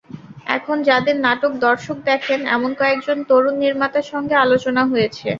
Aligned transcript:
এখন 0.57 0.77
যাঁদের 0.87 1.15
নাটক 1.19 1.53
দর্শক 1.65 1.97
দেখেন, 2.09 2.39
এমন 2.55 2.71
কয়েকজন 2.79 3.17
তরুণ 3.29 3.55
নির্মাতার 3.63 4.09
সঙ্গে 4.11 4.35
আলোচনা 4.37 4.81
হয়েছে। 4.91 5.27